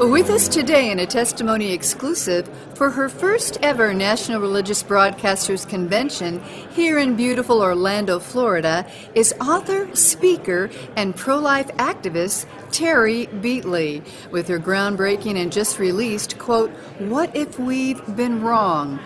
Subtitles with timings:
[0.00, 6.42] With us today in a testimony exclusive for her first ever National Religious Broadcasters Convention
[6.72, 14.48] here in beautiful Orlando, Florida, is author, speaker, and pro life activist Terry Beatley with
[14.48, 18.98] her groundbreaking and just released, quote, What If We've Been Wrong?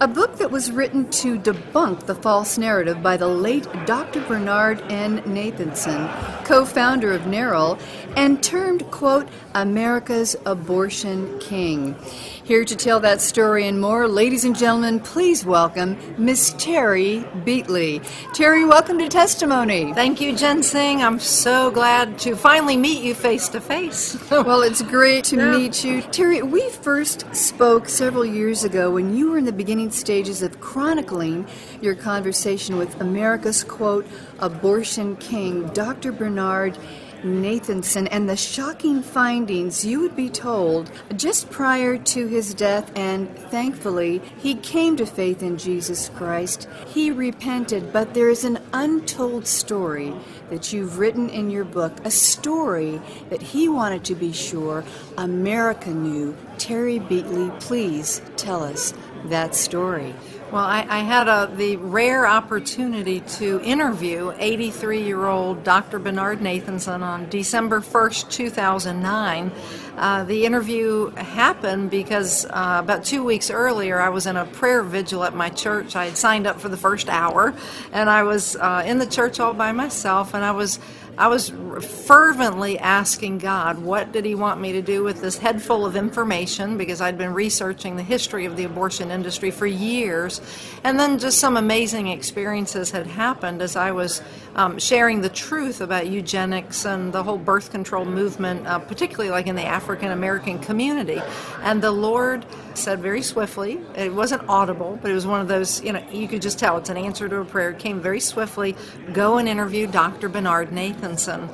[0.00, 4.20] A book that was written to debunk the false narrative by the late Dr.
[4.22, 5.22] Bernard N.
[5.22, 7.76] Nathanson, co founder of NARAL,
[8.16, 11.96] and termed, quote, America's Abortion King.
[12.44, 18.00] Here to tell that story and more, ladies and gentlemen, please welcome Miss Terry Beatley.
[18.32, 19.92] Terry, welcome to Testimony.
[19.92, 20.98] Thank you, Jensine.
[20.98, 24.16] I'm so glad to finally meet you face to face.
[24.46, 25.50] Well, it's great to yeah.
[25.50, 26.02] meet you.
[26.02, 30.60] Terry, we first spoke several years ago when you were in the beginning stages of
[30.60, 31.48] chronicling
[31.80, 34.06] your conversation with America's, quote,
[34.38, 36.12] abortion king, Dr.
[36.12, 42.92] Bernard Nathanson and the shocking findings you would be told just prior to his death,
[42.94, 46.68] and thankfully, he came to faith in Jesus Christ.
[46.86, 50.12] He repented, but there is an untold story
[50.50, 53.00] that you've written in your book, a story
[53.30, 54.84] that he wanted to be sure
[55.18, 56.36] America knew.
[56.58, 58.94] Terry Beatley, please tell us
[59.26, 60.14] that story.
[60.52, 65.98] Well, I, I had a, the rare opportunity to interview 83 year old Dr.
[65.98, 69.50] Bernard Nathanson on December 1st, 2009.
[69.96, 74.84] Uh, the interview happened because uh, about two weeks earlier, I was in a prayer
[74.84, 75.96] vigil at my church.
[75.96, 77.52] I had signed up for the first hour,
[77.92, 80.78] and I was uh, in the church all by myself, and I was
[81.18, 81.50] I was
[81.80, 85.96] fervently asking God, what did He want me to do with this head full of
[85.96, 86.76] information?
[86.76, 90.42] Because I'd been researching the history of the abortion industry for years.
[90.84, 94.20] And then just some amazing experiences had happened as I was
[94.56, 99.46] um, sharing the truth about eugenics and the whole birth control movement, uh, particularly like
[99.46, 101.22] in the African American community.
[101.62, 102.44] And the Lord
[102.74, 106.28] said very swiftly, it wasn't audible, but it was one of those, you know, you
[106.28, 107.70] could just tell it's an answer to a prayer.
[107.70, 108.76] It came very swiftly
[109.12, 110.28] go and interview Dr.
[110.28, 110.72] Bernard
[111.06, 111.48] Nathanson.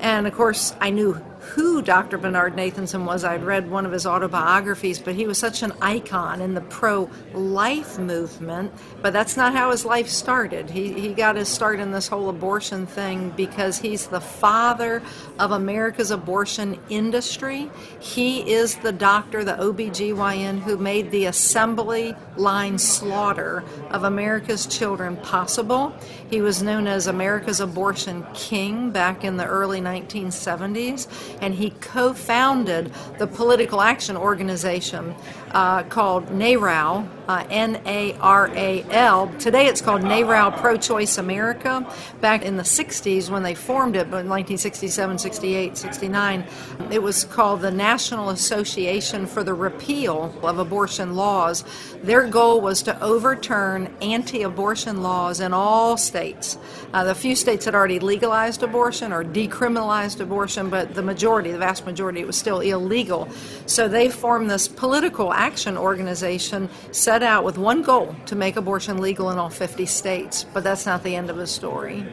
[0.00, 2.16] And of course, I knew who Dr.
[2.16, 3.22] Bernard Nathanson was.
[3.22, 7.10] I'd read one of his autobiographies, but he was such an icon in the pro
[7.34, 8.72] life movement.
[9.02, 10.70] But that's not how his life started.
[10.70, 15.02] He, he got his start in this whole abortion thing because he's the father
[15.38, 17.70] of America's abortion industry.
[18.00, 25.16] He is the doctor, the OBGYN, who made the assembly line slaughter of America's children
[25.18, 25.94] possible.
[26.30, 31.06] He was known as America's abortion king back in the early 1970s
[31.40, 35.14] and he co founded the political action organization
[35.52, 39.32] uh, called NARAL, uh, N A R A L.
[39.38, 41.86] Today it's called NARAL Pro Choice America.
[42.20, 46.44] Back in the 60s when they formed it, but in 1967, 68, 69,
[46.90, 51.64] it was called the National Association for the Repeal of Abortion Laws.
[52.02, 56.58] Their goal was to overturn anti abortion laws in all states.
[56.92, 61.58] Uh, the few states had already legalized abortion or decriminalized abortion, but the majority, the
[61.58, 63.28] vast majority, it was still illegal.
[63.66, 68.98] So they formed this political action organization set out with one goal to make abortion
[68.98, 70.44] legal in all 50 states.
[70.52, 72.06] But that's not the end of the story.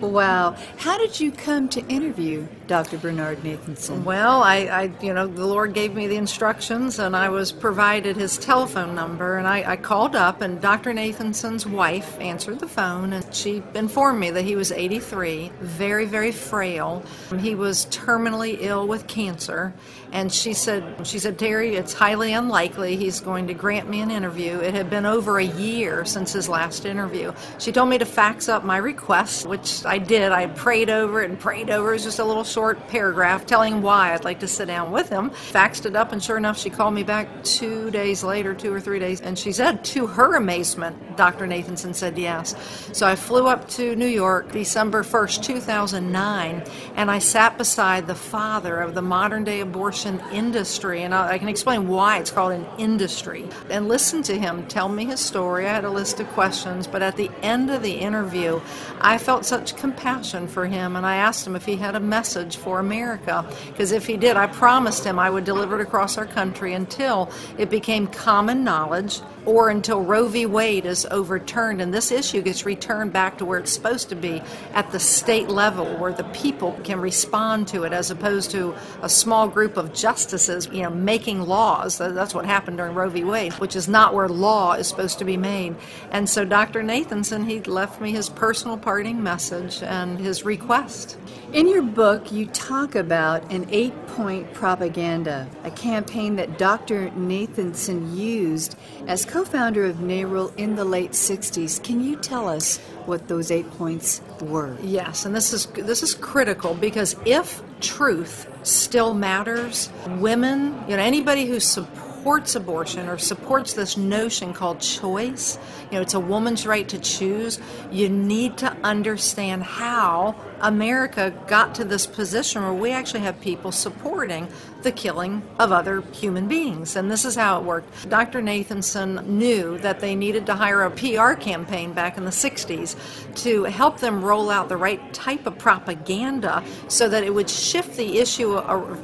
[0.00, 0.56] Wow.
[0.76, 2.98] How did you come to interview Dr.
[2.98, 4.04] Bernard Nathanson?
[4.04, 8.16] Well, I, I, you know, the Lord gave me the instructions and I was provided
[8.16, 10.92] his telephone number and I, I called up and Dr.
[10.92, 16.32] Nathanson's wife answered the phone and she informed me that he was 83, very, very
[16.32, 17.02] frail.
[17.38, 19.72] He was terminally ill with cancer
[20.16, 24.10] and she said, she said, Terry, it's highly unlikely he's going to grant me an
[24.10, 24.58] interview.
[24.60, 27.34] It had been over a year since his last interview.
[27.58, 30.32] She told me to fax up my request, which I did.
[30.32, 31.96] I prayed over it and prayed over it.
[31.96, 35.28] Was just a little short paragraph telling why I'd like to sit down with him.
[35.28, 38.80] Faxed it up, and sure enough, she called me back two days later, two or
[38.80, 41.46] three days, and she said, to her amazement, Dr.
[41.46, 42.54] Nathanson said yes.
[42.94, 46.64] So I flew up to New York December 1st, 2009,
[46.96, 51.38] and I sat beside the father of the modern day abortion abortion industry, and I
[51.38, 53.48] can explain why it's called an industry.
[53.70, 55.66] And listen to him tell me his story.
[55.66, 58.60] I had a list of questions, but at the end of the interview,
[59.00, 62.56] I felt such compassion for him, and I asked him if he had a message
[62.56, 63.44] for America.
[63.66, 67.30] Because if he did, I promised him I would deliver it across our country until
[67.58, 70.44] it became common knowledge or until Roe v.
[70.44, 74.42] Wade is overturned and this issue gets returned back to where it's supposed to be
[74.74, 79.08] at the state level where the people can respond to it as opposed to a
[79.08, 81.98] small group of justices, you know, making laws.
[81.98, 83.24] That's what happened during Roe v.
[83.24, 85.76] Wade, which is not where law is supposed to be made.
[86.10, 86.82] And so Dr.
[86.82, 91.18] Nathanson, he left me his personal parting message and his request.
[91.52, 97.10] In your book, you talk about an eight point propaganda, a campaign that Dr.
[97.10, 98.74] Nathanson used
[99.06, 101.82] as co founder of NARAL in the late 60s.
[101.82, 104.74] Can you tell us what those eight points were?
[104.82, 111.02] Yes, and this is, this is critical because if truth still matters, women, you know,
[111.02, 115.58] anybody who supports abortion or supports this notion called choice,
[115.90, 117.60] you know, it's a woman's right to choose,
[117.92, 123.70] you need to understand how America got to this position where we actually have people
[123.70, 124.48] supporting
[124.82, 126.96] the killing of other human beings.
[126.96, 128.08] And this is how it worked.
[128.08, 128.40] Dr.
[128.40, 132.96] Nathanson knew that they needed to hire a PR campaign back in the 60s
[133.36, 137.96] to help them roll out the right type of propaganda so that it would shift
[137.96, 138.60] the issue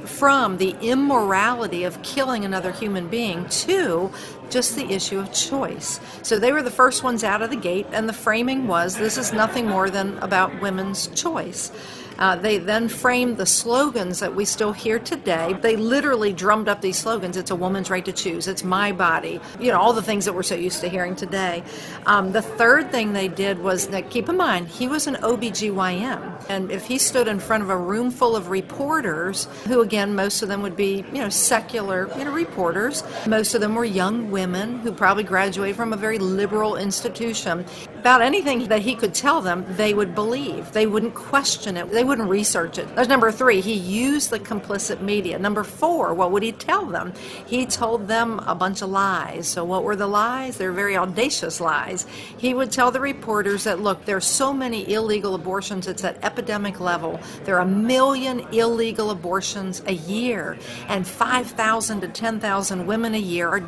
[0.07, 3.45] from the immorality of killing another human being.
[3.51, 4.11] To
[4.53, 5.99] just the issue of choice.
[6.23, 9.17] So they were the first ones out of the gate, and the framing was this
[9.17, 11.73] is nothing more than about women's choice.
[12.19, 15.57] Uh, they then framed the slogans that we still hear today.
[15.61, 17.37] They literally drummed up these slogans.
[17.37, 18.47] It's a woman's right to choose.
[18.49, 19.41] It's my body.
[19.59, 21.65] You know, all the things that we're so used to hearing today.
[22.07, 26.51] Um, the third thing they did was, that, keep in mind, he was an OBGYN.
[26.51, 30.43] And if he stood in front of a room full of reporters, who again, most
[30.43, 34.31] of them would be, you know, secular, you know, reporters, most of them were young
[34.31, 37.65] women who probably graduated from a very liberal institution.
[37.97, 40.73] About anything that he could tell them, they would believe.
[40.73, 41.91] They wouldn't question it.
[41.93, 42.93] They wouldn't research it.
[42.97, 43.61] That's number three.
[43.61, 45.39] He used the complicit media.
[45.39, 47.13] Number four, what would he tell them?
[47.47, 49.47] He told them a bunch of lies.
[49.47, 50.57] So, what were the lies?
[50.57, 52.07] They're very audacious lies.
[52.39, 56.81] He would tell the reporters that, look, there's so many illegal abortions, it's at epidemic
[56.81, 57.21] level.
[57.45, 60.59] There are a million illegal abortions a year,
[60.89, 63.61] and 5,000 to 10,000 women a year are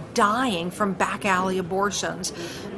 [0.65, 2.33] dying from back alley abortions.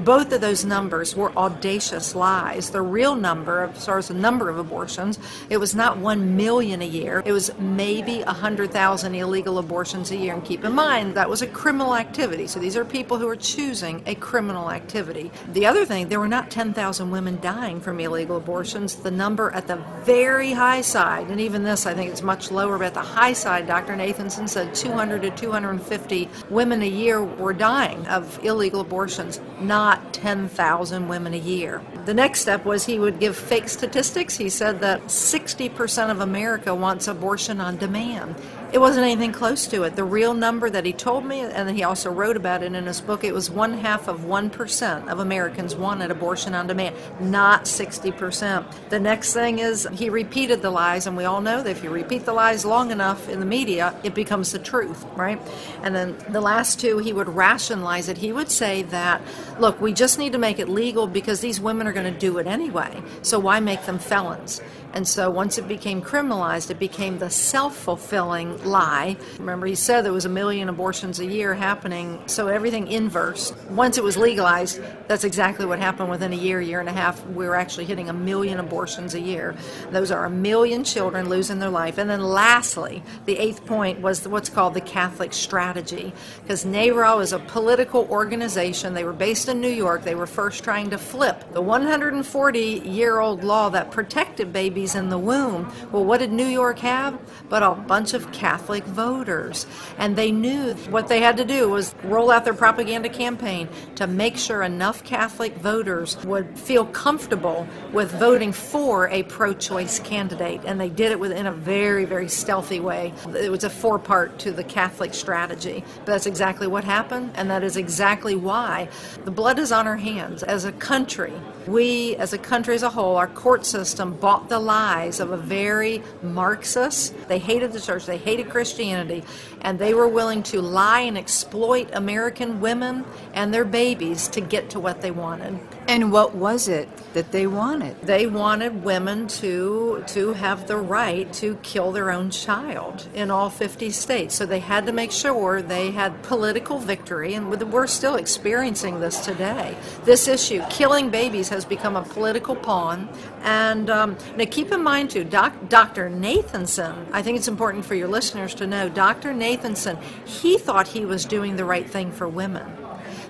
[0.05, 2.71] Both of those numbers were audacious lies.
[2.71, 5.19] The real number, as far as the number of abortions,
[5.51, 10.35] it was not 1 million a year, it was maybe 100,000 illegal abortions a year.
[10.35, 12.47] And keep in mind, that was a criminal activity.
[12.47, 15.31] So these are people who are choosing a criminal activity.
[15.53, 18.97] The other thing, there were not 10,000 women dying from illegal abortions.
[18.97, 22.79] The number at the very high side, and even this I think it's much lower,
[22.79, 23.95] but at the high side, Dr.
[23.95, 27.76] Nathanson said 200 to 250 women a year were dying
[28.09, 31.83] of illegal abortions, not 10,000 women a year.
[32.07, 34.37] The next step was he would give fake statistics.
[34.37, 38.37] He said that 60% of America wants abortion on demand.
[38.73, 39.95] It wasn't anything close to it.
[39.95, 43.01] The real number that he told me, and he also wrote about it in his
[43.01, 48.91] book, it was one half of 1% of Americans wanted abortion on demand, not 60%.
[48.91, 51.91] The next thing is he repeated the lies, and we all know that if you
[51.91, 55.41] repeat the lies long enough in the media, it becomes the truth, right?
[55.83, 58.19] And then the last two, he would rationalize it.
[58.19, 59.23] He would say that,
[59.61, 62.39] look, we just need to make it legal because these women are going to do
[62.39, 64.61] it anyway, so why make them felons?
[64.97, 69.19] And so once it became criminalized, it became the self fulfilling lie.
[69.39, 73.53] Remember, he said there was a million abortions a year happening, so everything inverse.
[73.69, 77.23] Once it was legalized, that's exactly what happened within a year, year and a half.
[77.27, 79.55] We were actually hitting a million abortions a year.
[79.91, 81.99] Those are a million children losing their life.
[81.99, 86.15] And then lastly, the eighth point was what's called the Catholic strategy.
[86.41, 88.95] Because NARAL is a political organization.
[88.95, 90.05] They were based in New York.
[90.05, 94.95] They were first trying to flip the 140 year old law that protected babies babies
[94.95, 95.71] in the womb.
[95.91, 97.19] Well, what did New York have?
[97.49, 99.67] But a bunch of Catholic voters.
[99.99, 104.07] And they knew what they had to do was roll out their propaganda campaign to
[104.07, 110.61] make sure enough Catholic voters would feel comfortable with voting for a pro choice candidate.
[110.65, 113.13] And they did it within a very, very stealthy way.
[113.35, 115.83] It was a four part to the Catholic strategy.
[116.05, 118.89] But that's exactly what happened, and that is exactly why
[119.25, 120.43] the blood is on our hands.
[120.43, 121.33] As a country,
[121.67, 125.37] we, as a country as a whole, our court system bought the lies of a
[125.39, 127.15] very Marxist.
[127.29, 129.25] They hated the church, they hated Christianity,
[129.63, 134.69] and they were willing to lie and exploit American women and their babies to get
[134.71, 135.59] to what they wanted.
[135.89, 138.01] And what was it that they wanted?
[138.03, 143.51] They wanted women to to have the right to kill their own child in all
[143.51, 144.35] 50 states.
[144.35, 149.25] So they had to make sure they had political victory, and we're still experiencing this
[149.25, 149.77] today.
[150.05, 153.09] This issue, killing babies, has become a political pawn.
[153.43, 156.11] And um, now keep in mind too, doc, Dr.
[156.11, 157.07] Nathanson.
[157.13, 159.33] I think it's important for your listeners to know, Dr.
[159.33, 160.03] Nathanson.
[160.25, 162.86] He thought he was doing the right thing for women.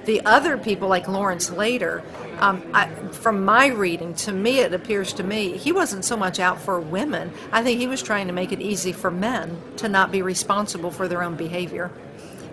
[0.06, 2.02] The other people, like Lawrence Lader,
[2.38, 6.38] um, I, from my reading, to me, it appears to me he wasn't so much
[6.38, 7.32] out for women.
[7.50, 10.92] I think he was trying to make it easy for men to not be responsible
[10.92, 11.90] for their own behavior.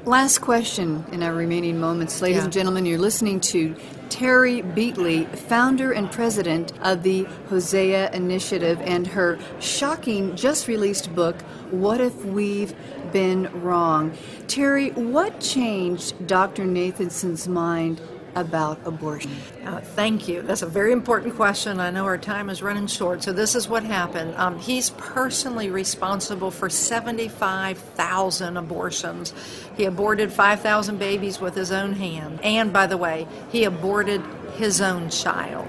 [0.05, 2.22] Last question in our remaining moments.
[2.22, 2.43] Ladies yeah.
[2.45, 3.75] and gentlemen, you're listening to
[4.13, 11.41] Terry Beatley, founder and president of the Hosea Initiative, and her shocking, just released book,
[11.72, 12.75] What If We've
[13.12, 14.15] Been Wrong?
[14.48, 16.63] Terry, what changed Dr.
[16.63, 18.01] Nathanson's mind
[18.36, 19.32] about abortion?
[19.66, 20.42] Uh, thank you.
[20.42, 21.80] That's a very important question.
[21.80, 23.24] I know our time is running short.
[23.24, 24.36] So, this is what happened.
[24.36, 29.34] Um, he's personally responsible for 75,000 abortions.
[29.75, 32.40] He aborted 5,000 babies with his own hand.
[32.44, 34.22] And, by the way, he aborted
[34.58, 35.68] his own child.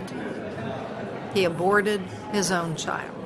[1.35, 2.00] He aborted
[2.33, 3.23] his own child.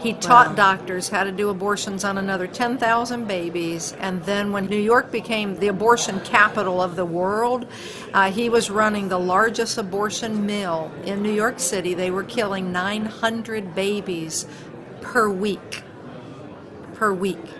[0.00, 0.54] He taught wow.
[0.54, 3.92] doctors how to do abortions on another 10,000 babies.
[4.00, 7.66] And then, when New York became the abortion capital of the world,
[8.14, 11.92] uh, he was running the largest abortion mill in New York City.
[11.92, 14.46] They were killing 900 babies
[15.02, 15.82] per week.
[16.94, 17.59] Per week.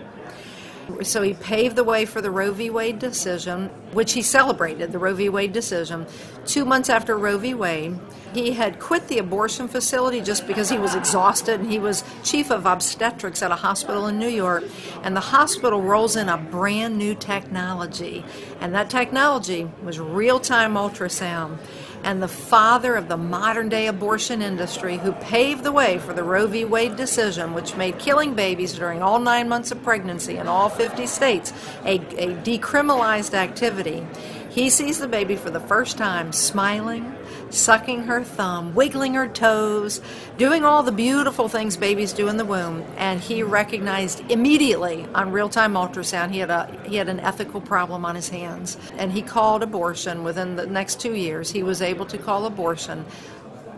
[1.03, 2.69] So he paved the way for the Roe v.
[2.69, 5.29] Wade decision, which he celebrated, the Roe v.
[5.29, 6.05] Wade decision.
[6.45, 7.53] Two months after Roe v.
[7.53, 7.99] Wade,
[8.33, 12.49] he had quit the abortion facility just because he was exhausted and he was chief
[12.49, 14.63] of obstetrics at a hospital in New York.
[15.03, 18.23] And the hospital rolls in a brand new technology,
[18.59, 21.57] and that technology was real time ultrasound
[22.03, 26.23] and the father of the modern day abortion industry who paved the way for the
[26.23, 26.65] Roe v.
[26.65, 31.05] Wade decision, which made killing babies during all nine months of pregnancy in all 50
[31.07, 31.53] states
[31.85, 34.05] a, a decriminalized activity.
[34.51, 37.15] He sees the baby for the first time smiling,
[37.51, 40.01] sucking her thumb, wiggling her toes,
[40.37, 45.31] doing all the beautiful things babies do in the womb, and he recognized immediately on
[45.31, 49.21] real-time ultrasound he had a he had an ethical problem on his hands, and he
[49.21, 51.51] called abortion within the next 2 years.
[51.51, 53.05] He was able to call abortion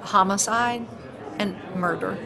[0.01, 0.87] homicide
[1.37, 2.17] and murder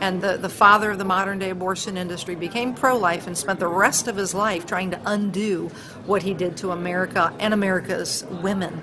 [0.00, 3.60] and the, the father of the modern day abortion industry became pro life and spent
[3.60, 5.68] the rest of his life trying to undo
[6.06, 8.80] what he did to America and America's women.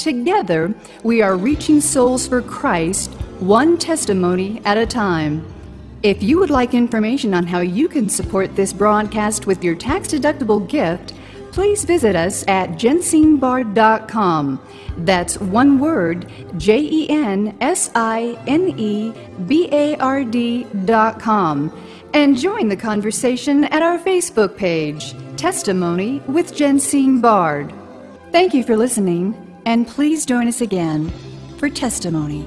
[0.03, 5.47] Together, we are reaching souls for Christ, one testimony at a time.
[6.03, 10.09] If you would like information on how you can support this broadcast with your tax
[10.09, 11.15] deductible gift,
[11.53, 14.67] please visit us at jensinebard.com.
[14.99, 19.13] That's one word, J E N S I N E
[19.47, 21.81] B A R D.com.
[22.13, 27.73] And join the conversation at our Facebook page, Testimony with Jensine Bard.
[28.33, 31.11] Thank you for listening and please join us again
[31.59, 32.47] for testimony.